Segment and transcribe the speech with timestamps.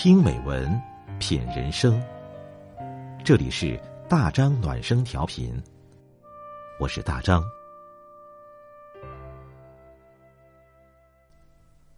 [0.00, 0.80] 听美文，
[1.18, 2.00] 品人生。
[3.24, 3.76] 这里是
[4.08, 5.60] 大张暖声调频，
[6.78, 7.42] 我是大张。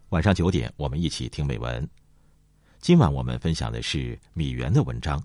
[0.09, 1.87] 晚上九点，我们一起听美文。
[2.79, 5.23] 今晚我们分享的是米原的文章。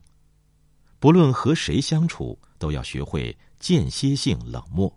[1.00, 4.95] 不论和谁相处，都要学会间歇性冷漠。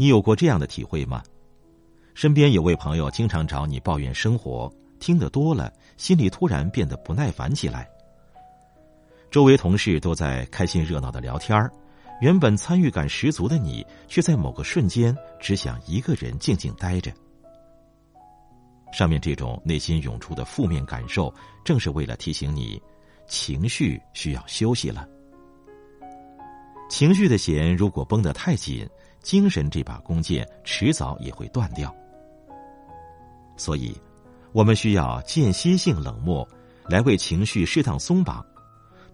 [0.00, 1.22] 你有过这样的体会吗？
[2.14, 7.86] 身边有位朋友经常找你抱怨生活，听得多了，心里突然变得不耐烦起来。
[9.30, 11.70] 周围同事都在开心热闹的聊天儿
[12.22, 17.12] 原本参与感十足的你，却在某个瞬间只想一个人静静待着。
[18.94, 21.30] 上面这种内心涌出的负面感受，
[21.62, 22.80] 正是为了提醒你，
[23.26, 25.06] 情绪需要休息了。
[26.88, 28.88] 情绪的弦如果绷得太紧。
[29.22, 31.94] 精神这把弓箭迟早也会断掉，
[33.56, 33.94] 所以，
[34.52, 36.46] 我们需要间歇性冷漠，
[36.86, 38.44] 来为情绪适当松绑，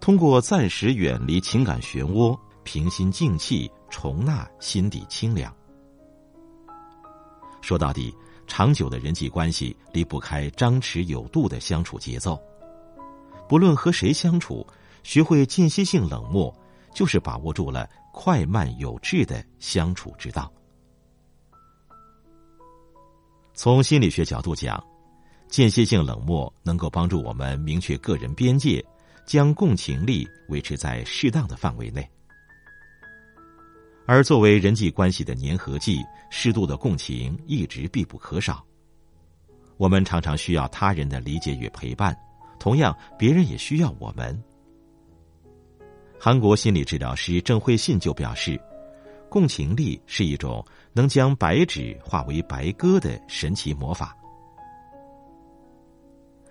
[0.01, 5.55] 通过暂时远离情感漩涡，平心静气，重纳心底清凉。
[7.61, 8.15] 说到底，
[8.47, 12.41] 长久的人际关系离不开张弛有度的相处节奏。
[13.49, 14.65] 不论和谁相处，
[15.03, 16.55] 学会间歇性冷漠，
[16.97, 17.87] 就是把握住了。
[18.11, 20.51] 快慢有致的相处之道。
[23.53, 24.83] 从心理学角度讲，
[25.49, 28.83] 间歇性冷漠能够帮助我们明确个人边界，
[29.27, 32.09] 将共情力维持在适当的范围内。
[34.07, 38.65] 而作为人际关系的粘合剂，适度的共情一直必不可少。
[39.77, 42.17] 我们常常需要他人的理解与陪伴，
[42.59, 44.43] 同样，别人也需要我们。
[46.19, 48.61] 韩国心理治疗师郑慧信就表示，
[49.28, 54.16] 共情力是一种能将白纸化为白鸽的神奇魔法。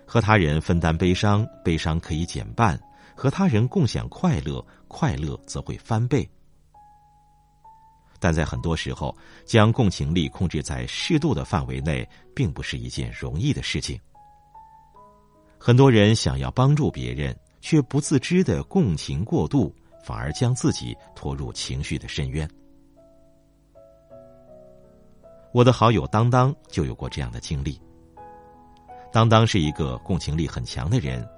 [0.06, 2.78] 和他人分担悲伤，悲伤可以减半；
[3.14, 6.26] 和他人共享快乐，快乐则会翻倍。
[8.20, 14.00] 但在很多时候，将共情力控制在适度的范围内，并不是一件容易的事情。
[15.58, 17.36] 很多人想要帮助别人。
[17.66, 22.48] 却不自知的共情过度，反而将自己拖入情绪的深渊。
[25.52, 27.76] 我的好友当当就有过这样的经历。
[29.12, 31.28] 当当是一个共情力很强的人，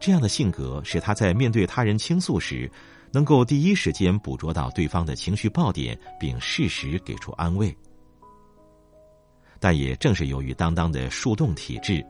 [0.00, 2.70] 这样的性格使他在面对他人倾诉时，
[3.12, 7.76] 能够第一时间捕捉到对方的情绪爆点，并适时给出安慰。
[9.60, 12.02] 但也正是由于当当的树洞体质，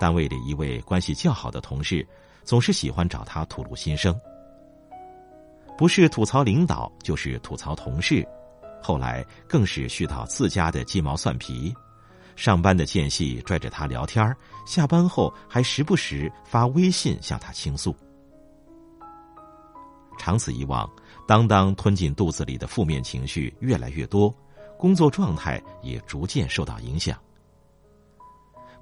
[0.00, 2.08] 单位里一位关系较好的同事。
[2.44, 4.18] 总是喜欢找他吐露心声，
[5.76, 8.26] 不是吐槽领导，就是吐槽同事，
[8.82, 11.74] 后来更是絮叨自家的鸡毛蒜皮。
[12.36, 17.94] 上班的间隙拽着他聊天下班后还时不时发微信向他倾诉。
[20.16, 20.88] 长此以往，
[21.26, 24.32] 当当吞进肚子里的负面情绪越来越多，
[24.78, 27.18] 工作状态也逐渐受到影响。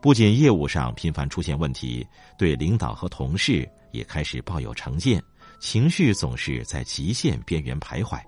[0.00, 2.06] 不仅业务上频繁出现问题，
[2.38, 5.22] 对领导和同事也开始抱有成见，
[5.58, 8.20] 情绪总是在极限边缘徘徊。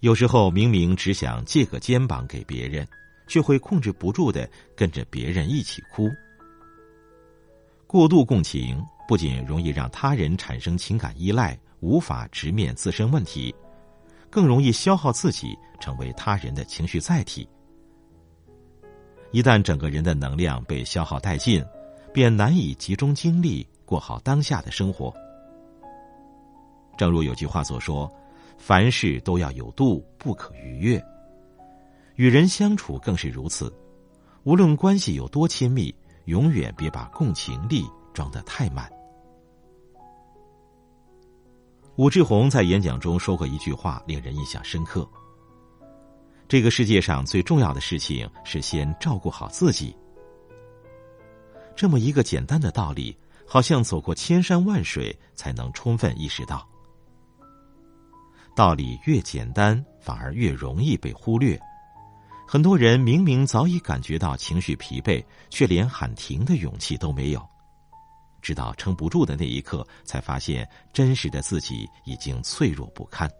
[0.00, 2.86] 有时候明明只想借个肩膀给别人，
[3.26, 6.08] 却会控制不住的跟着别人一起哭。
[7.86, 13.52] 过度共情不仅容易让他人产生情感依赖，无法直面自身问题，
[14.30, 17.48] 更容易消耗自己，成为他人的情绪载体。
[19.30, 21.64] 一旦整个人的能量被消耗殆尽，
[22.12, 25.14] 便难以集中精力过好当下的生活。
[26.96, 28.10] 正如有句话所说
[28.58, 31.02] ：“凡事都要有度，不可逾越。”
[32.16, 33.72] 与人相处更是如此，
[34.44, 35.94] 无论关系有多亲密，
[36.24, 38.90] 永远别把共情力装得太满。
[41.96, 45.08] 武志红在演讲中说过一句话，令人印象深刻。
[46.48, 49.94] 这个世界上最重要的事情是先照顾好自己。
[51.76, 53.14] 这么一个简单的道理，
[53.46, 56.66] 好像走过千山万水才能充分意识到。
[58.56, 61.60] 道理越简单，反而越容易被忽略。
[62.48, 67.46] 很多人明明早已感觉到情绪疲惫，却连喊停的勇气都没有，
[68.40, 73.30] 直到撑不住的那一刻，才发现真实的自己已经脆弱不堪。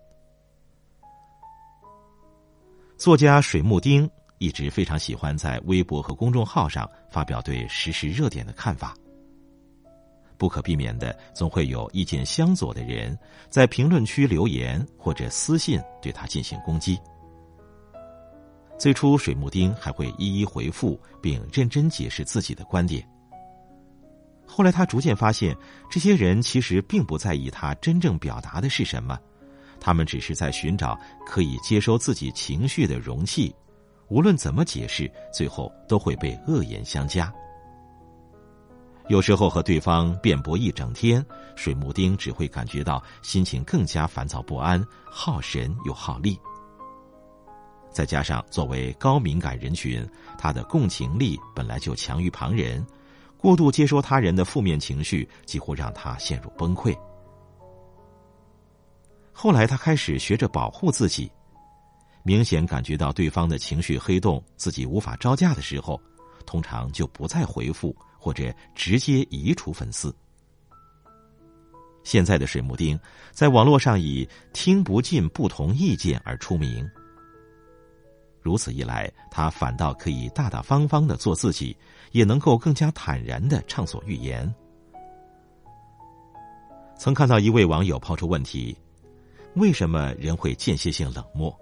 [2.99, 8.93] 作家水木丁一直非常喜欢在微博和公众号上发表对时事热点的看法。
[10.37, 13.17] 不可避免的总会有意见相左的人
[13.49, 16.99] 在评论区留言或者私信对他进行攻击。
[18.77, 23.09] 最初，水木丁还会一一回复并认真解释自己的观点。
[24.45, 25.57] 后来，他逐渐发现，
[25.89, 29.17] 这些人其实并不在意他真正表达的是什么，
[29.81, 33.55] 他们只是在寻找可以接收自己情绪的容器。
[34.09, 37.33] 无论怎么解释，最后都会被恶言相加。
[39.09, 41.25] 有时候和对方辩驳一整天，
[41.57, 46.39] 水木丁只会感觉到心情更加烦躁不安，耗神又耗力。
[47.91, 52.87] 再加上作为高敏感人群，他的共情力本来就强于旁人。
[53.39, 56.95] 过度接收他人的负面情绪，几乎让他陷入崩溃。
[59.41, 61.31] 后来，他开始学着保护自己，
[62.25, 66.01] 明显感觉到对方的情绪黑洞，自己无法招架的时候，
[66.45, 70.13] 通常就不再回复，或者直接移除粉丝。
[72.03, 72.99] 现在的水木丁
[73.31, 76.85] 在网络上以听不进不同意见而出名。
[78.43, 81.77] 如此一来，他反倒可以大大方方的做自己。
[82.13, 84.53] 也能够更加坦然的畅所欲言。
[86.97, 88.75] 曾看到一位网友抛出问题：
[89.59, 91.53] 为什么人会间歇性冷漠？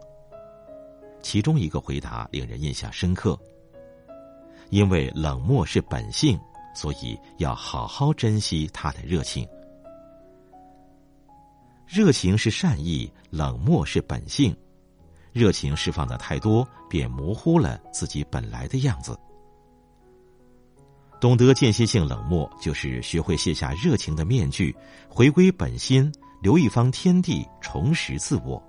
[1.23, 3.39] 其中一个回答令人印象深刻：
[4.69, 6.39] 因为冷漠是本性，
[6.75, 9.49] 所以要好好珍惜他的热情。
[11.87, 14.55] 热情是善意，冷漠是本性。
[15.33, 19.19] 热情释放的太多，便模糊了自己本来的样子。
[21.19, 24.77] 懂得间歇性冷漠，就是学会卸下热情的面具，
[25.09, 28.63] 回归本心，留一方天地，重拾自我。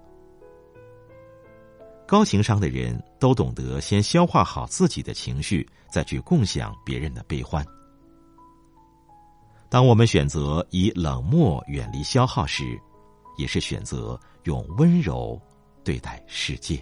[2.08, 7.66] 高情商的人都懂得先消化好自己的情绪，再去共享别人的悲欢。
[9.70, 12.80] 当我们选择以冷漠远离消耗时，
[13.38, 15.40] 也是选择用温柔
[15.84, 16.82] 对待世界。